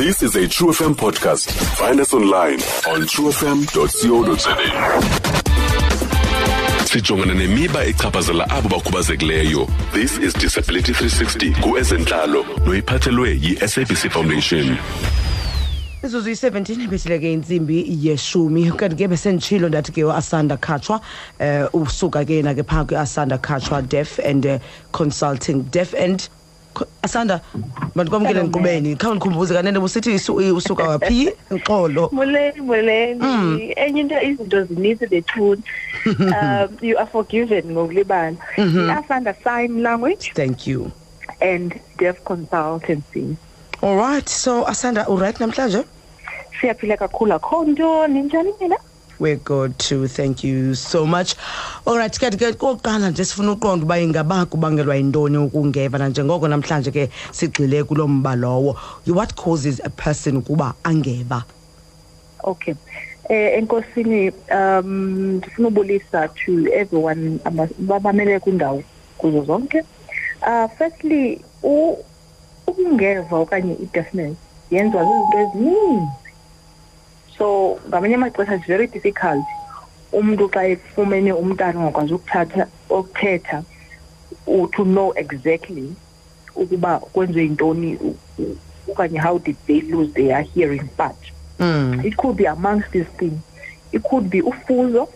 [0.00, 1.50] This is a True FM podcast.
[1.76, 4.56] Find us online on truefm.co.za.
[6.84, 9.68] Sijongana nemiba echaphazela abo bakhubazekileyo.
[9.92, 14.76] This is Disability 360 kuezentlalo noyiphathelwe yi-SABC Foundation.
[16.04, 21.00] izuzu yi-17 bethile ke intsimbi yeshumi kanti ke besenditshilo ndathi ke asanda khatshwa
[21.38, 24.58] eh usuka ke yena ke phaa kwi-asanda khatshwa deaf and uh,
[24.92, 26.28] consulting deaf and
[26.74, 27.40] co- asanda
[27.94, 31.32] mandikwamkele nkqubeni khawu ndikhumbuze kanene busithi isu- usuka waphi?
[31.66, 35.62] Xolo molweni molweni enye into izinto zininzi bethuni
[36.06, 38.36] um you are forgiven ngokulibala.
[38.56, 40.32] I-afanda sign language.
[40.34, 40.90] Thank you.
[41.40, 43.36] And deaf consultancy.
[43.82, 45.84] All right so asanda uright namhlanje?
[46.60, 47.34] Siyaphila kakhulu.
[47.34, 48.76] Akho nto ninjani mina?
[49.20, 51.34] We're good too thank you so much.
[51.86, 57.08] Alright kanti ke kokuqala nje sifuna uqonda uba ingaba kubangelwa yintoni ukungeva nanjengoko namhlanje ke
[57.32, 58.76] sigxile kulo mba lowo.
[59.06, 61.44] What causes a person ukuba angeva?
[62.44, 62.74] Okay.
[63.28, 68.82] Eh enkosini um ndifuna ubulisa to everyone aba- babamele kwindawo
[69.18, 69.82] kuzo zonke.
[70.42, 71.40] Uh firstly
[72.66, 74.36] ukungeva okanye i-deafness
[74.70, 76.06] yenziwa zizinto ezininzi
[77.40, 79.44] so ngamanye amaxesha is very difficult
[80.12, 83.62] umntu xa efumene umntana ongakwazi ukuthatha ukuthetha
[84.46, 85.94] u- to know exactly
[86.56, 87.98] ukuba kwenziwe yintoni
[88.90, 91.16] okanye how did they lose their hearing but
[91.58, 92.04] mm.
[92.04, 93.40] it could be amongst these things.
[93.92, 95.08] It could be ufuzo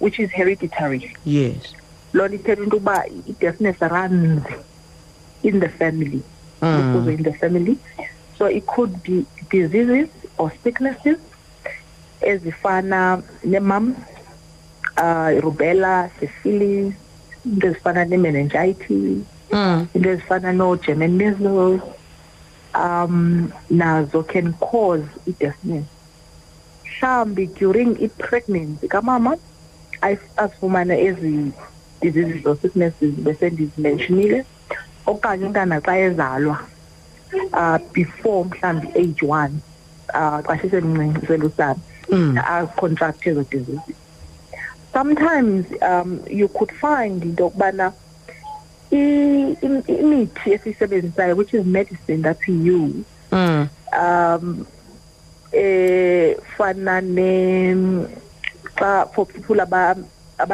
[0.00, 1.12] which is hereditary.
[1.24, 1.74] Yes.
[2.12, 4.42] Loo nto ithetha into yokuba i-deafness runs
[5.42, 6.22] in the family
[6.62, 6.78] Mm.
[6.94, 7.76] ufuzo in the family.
[8.38, 10.08] So it could be diseases
[10.38, 11.18] or sicknesses
[12.26, 13.94] ezifana nemam
[14.96, 16.94] uh, rubella syphilis
[17.44, 19.86] into ezifana ne-meningitis mm.
[19.94, 21.80] into ezifana no-german measles
[22.74, 25.84] um nazo can cause i-deafness
[26.84, 29.36] mhlawumbi during i-pregnancy kamama
[30.00, 31.52] ay- azifumane ezi
[32.00, 34.44] diseases or sicknesses bese ndizimentionile
[35.06, 36.58] okanye umntana xa ezalwa
[37.52, 39.54] uh before mhlawumbi age one
[40.14, 41.80] uh xa sisemncinci selusana
[42.10, 42.36] Mm.
[42.38, 43.96] acontract ezo diseases
[44.92, 47.92] sometimes um you could find into yokubana
[48.90, 53.68] imithi esiyisebenzisayo which is medicine that we use Mm.
[53.98, 54.66] um
[56.56, 57.74] fana ne
[58.76, 59.96] xa for people aba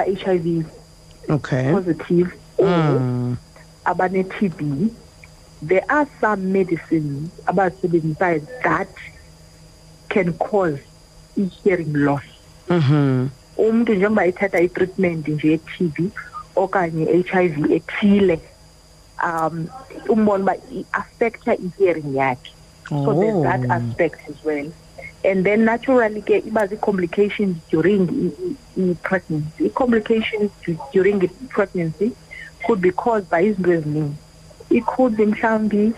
[0.05, 0.65] HIV
[1.31, 3.37] okay positive or mm.
[3.87, 4.91] abane TB
[5.63, 8.89] there are some medicines about abazisebenzisayo that
[10.09, 10.79] can cause
[11.43, 12.23] i-hearing loss
[12.69, 13.29] mm-hmm.
[13.59, 15.97] umuntu njengoba ethatha i-treatment nje ye-TB
[16.57, 18.41] okanye i-HIV ethile
[19.25, 19.67] um
[20.09, 22.53] umbona uba i-affecta i-hearing yakhe
[22.89, 23.73] so there's that Oh.
[23.73, 24.67] aspect as well
[25.25, 28.57] and then naturally ke iba zii-complications during i- i-
[28.91, 32.13] i-pregnancy i-complications du- during i-pregnancy
[32.67, 34.17] could be caused by izinto ezininzi
[34.71, 35.93] it could be mhlawumbi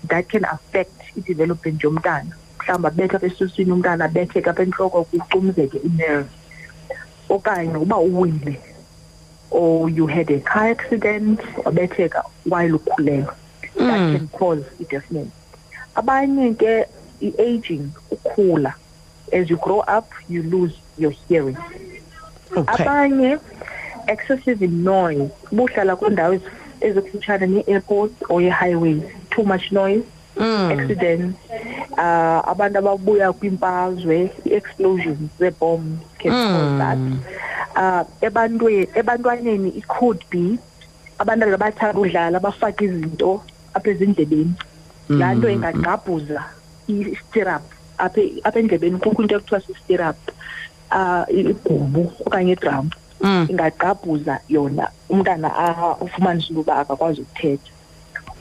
[0.07, 2.31] that can affect i-development yomntana.
[2.59, 6.29] Mhlawumbi abethwa esiswini umntana abetheke apha entloko kucumzeke i-nerve.
[7.29, 8.59] Okanye uba uwile
[9.51, 13.33] or you had a car accident wabetheka while ukhulelwe.
[13.77, 14.11] That Mm.
[14.11, 15.27] can cause i-deafness.
[15.95, 16.85] Abanye ke
[17.21, 18.73] i-aging ukhula.
[19.31, 21.57] As you grow up you lose your hearing.
[22.57, 22.83] Okay.
[22.85, 23.39] Abanye
[24.07, 25.31] excessive in noise.
[25.51, 26.51] Buhlala kwindawo ezi-
[26.81, 30.03] ezikufutshane nee-airports or i-highways too much noise
[30.37, 30.71] mm.
[30.71, 31.37] accidents
[31.97, 37.19] uh abantu ababuya kwimfazwe i-explosions zee-bombs can cause that Mm.
[37.75, 40.57] uh ebantwini ebantwaneni it could be
[41.17, 44.53] abantwana abathanda udlala abafaka izinto apha ezindlebeni
[45.09, 45.53] laa nto Mm.
[45.53, 46.41] ingagqabhuza
[46.87, 47.63] i-stirrup
[47.97, 50.19] apha apha endlebeni kukho into ekuthiwa si-stirrup
[50.91, 52.89] uh igumbu okanye idrum Mm.
[53.49, 57.71] Ingagqabhuza yona umntana a- ufumanise into uba akakwazi ukuthetha.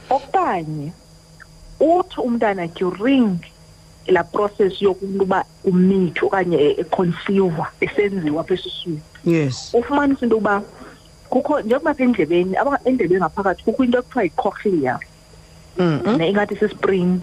[0.09, 0.91] Okanye
[1.79, 3.39] uthi umntana during
[4.07, 9.71] la process yokunto uba umithe okanye econceiva esenziwa apha esiswini yes.
[9.73, 10.61] ufumanise into yokuba
[11.29, 14.99] kukho njengoba apha endlebeni aba- endlebeni ngaphakathi kukho into ekuthiwa yi-cochlear.
[15.77, 16.17] Mm -mm.
[16.17, 17.21] ne ingathi sispring.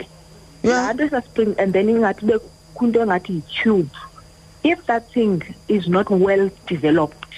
[0.63, 0.85] Yeah.
[0.87, 2.47] laa nto isa-spring and then ingathi bekho
[2.83, 3.91] into engathi yi-tube.
[4.63, 7.29] If that thing is not well developed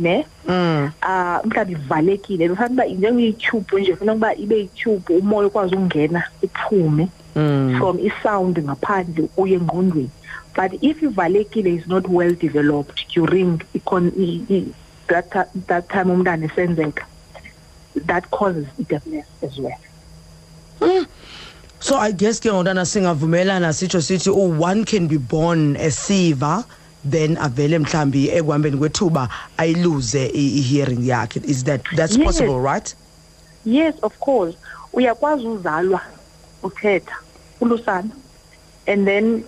[0.00, 0.26] ne?
[0.48, 0.90] Mm.
[1.02, 2.48] ah mhlawumbi ivalekile.
[2.48, 7.08] Kufanele uba njengeyi-tube nje funeka uba ibe yi-tube umoya ukwazi ukungena uphume.
[7.36, 7.76] Mm.
[7.78, 10.10] from i-sound ngaphandle uye engqondweni.
[10.56, 14.72] But if ivalekile is not well developed during icon- i- i-
[15.08, 17.04] that ti- that time umntana esenzeka
[18.06, 19.78] that causes deafness as well.
[21.80, 26.64] So i guess ke ngotana singavumelana sitsho sithi oh one can be born esiva
[27.10, 32.24] then avele mhlambi ekuhambeni kwethuba ayiluze i- i-hearing yakhe is that that's Yes.
[32.26, 32.94] possible right
[33.64, 34.56] yes of course
[34.92, 36.00] uyakwazi uzalwa
[36.62, 37.16] uthetha
[37.60, 38.08] ulusana
[38.86, 39.42] and then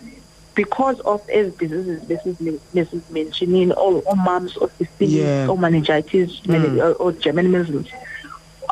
[0.54, 5.50] because of ezi diseases besizile- besizimentionile or or mums or syphilis Yeah.
[5.50, 6.78] or meningitis Mm.
[6.80, 7.86] or, or german measles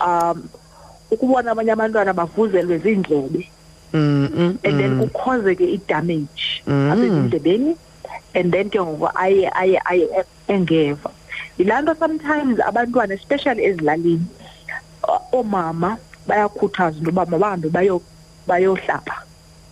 [0.06, 0.42] um
[1.10, 3.48] ukubona abanye abantwana bavuzelwe ziindlebe
[3.92, 5.00] mm, mm, and then mm.
[5.00, 6.90] kukhozeke i-damage Mm.
[6.92, 7.76] apha ezindlebeni
[8.34, 10.06] and then ke ngoku aye aye aye
[10.48, 11.10] engeva.
[11.58, 14.24] Yilaa nto sometimes abantwana especially ezilalini
[15.08, 18.02] o- oomama bayakhuthaza into yoba mabahambe bayo
[18.46, 19.22] bayohlapha.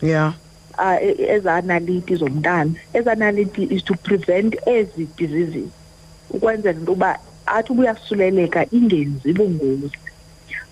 [0.02, 0.32] Yeah.
[0.78, 2.70] Uh, eza naliti zomntana.
[2.94, 5.70] Eza naliti is to prevent ezi diseases.
[6.31, 9.90] Ukwenzela into yoba athi uba uyasuleleka ingenzi bungozi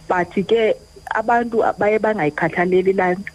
[0.08, 0.74] but ke
[1.14, 3.32] abantu baye bangayikhathaleli laa nto.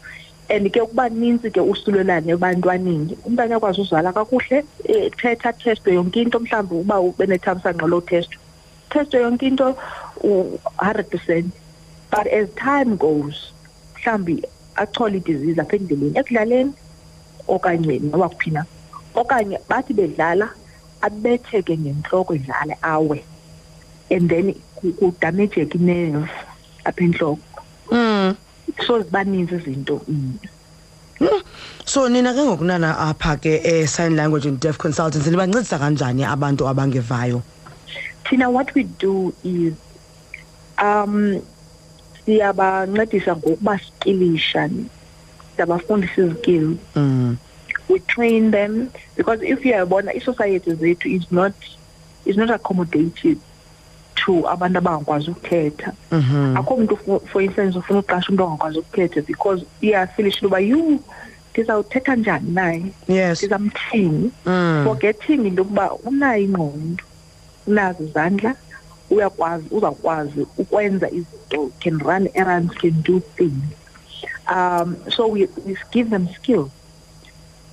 [0.51, 4.57] And ke kuba nintsi ke usulelane ebantwaneni umntana uyakwazi uzala kakuhle
[4.91, 8.37] eh, thetha thestwe yonke into mhlawumbi uba ubenethamsanqa loo testo
[8.91, 9.67] thestwe yonke into
[10.23, 11.47] u-hundred percent
[12.11, 13.37] but as time goes
[13.95, 14.35] mhlawumbi
[14.75, 16.73] achole idisease apha endleleni ekudlaleni
[17.47, 18.65] okanye noba kuphi na
[19.15, 20.49] okanye bathi bedlala
[21.01, 23.17] abetheke ngentloko idlale awe
[24.11, 26.29] and then ku- kudamejeke inerve
[26.85, 27.50] apha entloko mm.
[28.91, 30.33] So ziba ninzi izinto mm.
[31.85, 37.41] so nina ke ngokunana apha ke e-sign language and deaf consultants nibancedisa kanjani abantu abangevayo
[38.27, 39.73] thina what we do is
[40.75, 41.39] um
[42.25, 44.69] siyabancedisa ngokubaskilisha
[45.55, 47.37] siyabafundisa izikills mm.
[47.87, 51.55] we train them because if uyabona i-society zethu is not
[52.25, 53.39] is not accommodated
[54.25, 56.57] to abantu abangakwazi ukuthetha mm-hmm.
[56.57, 60.99] akho mntu fu- for instance ufuna uqasha umntu ongakwazi ukuthetha because iyafilisha into yoba yu
[61.53, 62.85] ndizawuthetha njani naye?
[63.07, 63.37] Yes.
[63.43, 64.31] Ndizamthini?
[64.45, 64.83] Mm.
[64.87, 67.03] forgetting into yokuba unayo ingqondo
[67.67, 68.55] unazo izandla
[69.09, 73.63] uyakwazi uzawukwazi ukwenza izinto can run errands can do things.
[74.55, 76.69] Um so we, we give them skills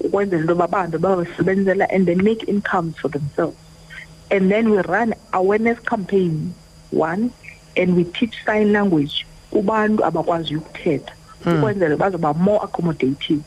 [0.01, 3.57] ukwenzela into yoba bahambe bayosebenzela and they make incomes for themselves.
[4.31, 6.55] And then we run awareness campaign
[6.91, 7.31] one
[7.77, 11.13] and we teach sign language kubantu abakwazi ukuthetha.
[11.47, 13.43] Ukwenzela bazoba more accommodative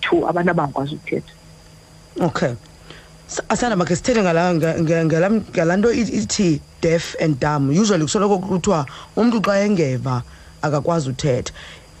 [0.00, 1.32] to abantu abangakwazi ukuthetha.
[2.20, 2.54] Okay.
[3.28, 7.70] S- asanda makhe sithethe ngala nga- nga- ngala ngala nto i- ithi deaf and dumb.
[7.70, 8.86] Usually kusoloko kuthiwa
[9.16, 10.22] umntu xa engeva
[10.62, 11.52] akakwazi uthetha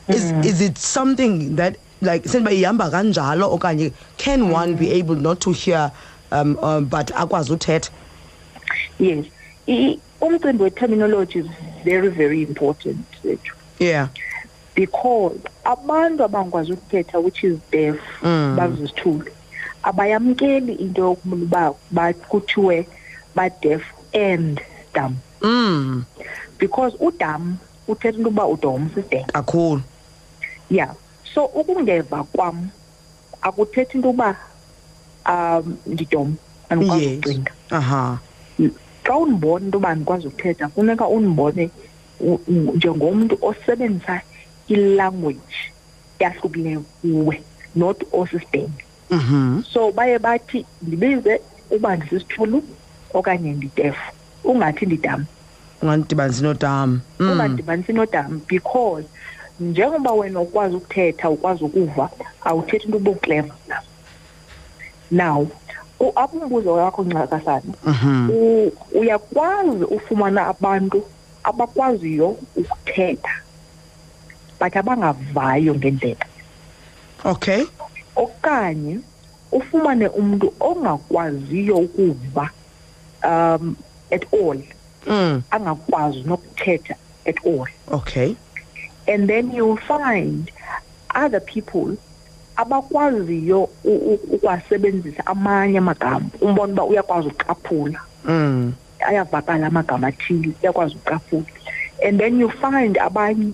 [0.08, 5.38] is, is it something that like sendiba ihamba kanjalo okanye can one be able not
[5.40, 5.92] to hear
[6.32, 7.90] um, um but akwazi uthetha
[8.98, 9.26] yes.
[10.20, 11.46] Umcimbi we-terminology is
[11.84, 13.06] very very important
[13.78, 14.08] yeah.
[14.74, 18.56] Because abantu abangakwazi ukuthetha which is deaf Mm.
[18.56, 19.26] bazizithulu
[19.82, 22.86] abayamkeli into yokuba ba- kuthiwe
[23.34, 23.82] ba-deaf
[24.14, 24.60] and
[24.94, 25.16] dumb.
[25.40, 26.04] Mm.
[26.58, 27.58] Because udam
[27.88, 29.82] uthetha into yoba udom sisidenge kakhulu.
[30.70, 30.94] Yeah.
[31.34, 32.70] So ukungeva kwam
[33.42, 34.36] akuthethi into yoba
[35.26, 36.36] um ndidom
[36.70, 37.18] andikwazi yes.
[37.18, 37.52] ukucinga.
[37.70, 38.18] Aha
[39.08, 41.70] xa undibona into yoba andikwazi ukuthetha funeka undibone
[42.20, 44.20] u- u- njengomntu osebenzisa
[44.68, 45.58] ilanguage
[46.18, 47.42] eyahlukileyo kuwe
[47.74, 51.40] not osisibhenge mhm so baye bathi ndibize
[51.70, 52.62] uba ndisisithulu
[53.14, 54.12] okanye nditefu
[54.44, 55.24] ungathi ndidam
[55.82, 57.30] ungandidibanisi nodam mm.
[57.30, 59.06] ungadibanisi nodam because
[59.60, 62.10] njengoba wena ukwazi ukuthetha ukwazi ukuva
[62.44, 63.80] awuthethi into uba ukleva na.
[65.10, 65.50] Now u-
[66.14, 67.72] apho umbuzo wakho ncakasana.
[67.86, 71.02] Mhm u- uyakwazi ufumana abantu
[71.44, 73.34] abakwaziyo ukuthetha
[74.60, 76.26] but abangavayo ngendlela.
[77.24, 77.64] Okay.
[78.16, 79.00] Okanye
[79.52, 82.50] ufumane umntu ongakwaziyo ukuva
[83.24, 83.76] um
[84.10, 84.58] at all.
[85.06, 85.42] Mm.
[85.50, 86.94] Angakwazi nokuthetha
[87.26, 87.66] at all.
[87.90, 88.36] Okay.
[89.06, 90.50] And then you'll find
[91.14, 91.96] other people
[92.58, 96.26] abakwaziyo u- u- ukwasebenzisa amanye amagama.
[96.40, 98.72] Umbona uba uyakwazi uqaphula mm.
[99.08, 101.46] Ayavakala amagama athile uyakwazi uqaphula
[102.06, 103.52] and then you find abanye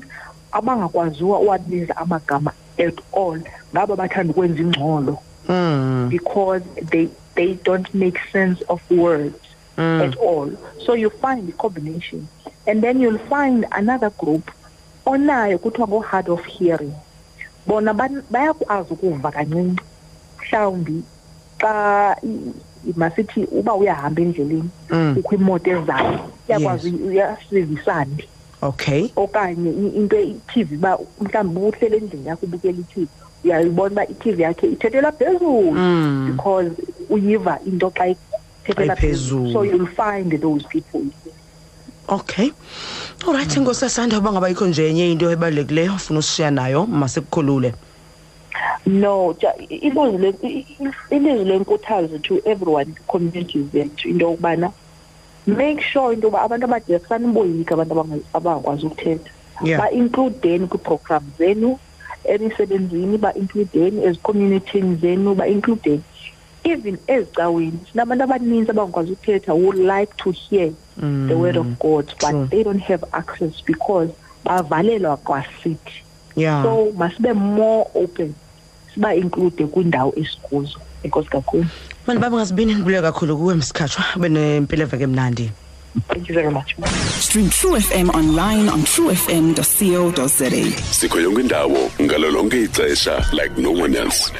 [0.52, 3.40] abangakwaziwa uwabiza amagama at all.
[3.74, 5.18] Ngabo bathanda ukwenza ingxolo.
[5.48, 6.08] Mm.
[6.10, 9.36] Because they they don't make sense of words
[9.76, 10.00] mm.
[10.08, 10.50] at all.
[10.86, 12.26] So you find the combination.
[12.66, 14.50] And then you'll find another group
[15.06, 16.92] onayo kuthiwa ngo-hard of hearing
[17.66, 19.82] bona ban- bayakwazi ukuva kancinci.
[20.40, 21.02] Mhlawumbi
[21.60, 22.52] xa i-
[22.96, 25.14] masithi uba uyahamba endleleni Mm.
[25.16, 28.24] kukho imoto ezayo iyakwazi uyasivisane
[28.62, 29.08] okay.
[29.16, 33.08] Okanye i- into i-TV ba mhlawumbi uhlele endlini yakho ubukela i-TV
[33.44, 35.72] uyayibona uba i-TV yakhe ithethela phezulu.
[35.72, 36.26] Mm.
[36.32, 36.70] because
[37.10, 39.48] uyiva into xa ithethela Xa iphezulu.
[39.48, 41.00] phezulu so you'll find those people.
[42.08, 42.50] Okay.
[43.26, 47.74] Alright inkosi asanda uba ngaba yikho nje enye into ebalulekileyo ufuna usishiya nayo masekukhulule
[48.86, 54.72] no ja- i- ilizwi le- i- i- ilizwi lenkuthazo to everyone communities zethu into yokubana
[55.46, 59.30] make sure into yoba abantu abadala saniboyika abantu abanga- abangakwazi ukuthetha.
[59.64, 59.80] Yeah.
[59.80, 61.78] ba-includeni kwiiprogram zenu
[62.24, 66.02] emisebenzini ba-includeni ezicommunitini zenu ba-includeni
[66.64, 71.28] even ezicaweni sinabantu abaninzi abangakwazi ukuthetha would like to hear Mm.
[71.28, 72.46] the word of god but True.
[72.50, 74.10] they don't have access because
[74.44, 75.92] bavalelwa kwasithi
[76.36, 76.62] yeah.
[76.62, 78.34] So masibe more open
[78.94, 81.66] siba include kwindawo esikuzo enkosi kakhulu.
[82.06, 85.50] Mani baba ngazibini ndibulele kakhulu kuwe msikhatshwa ube nempilo eveke mnandi
[86.08, 86.74] thank you very much.
[87.20, 90.50] Stream True FM online on truefm.co.za.
[90.90, 94.32] sikho yonke indawo ngalo lonke ixesha like no one else.